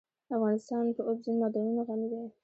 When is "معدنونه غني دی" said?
1.41-2.23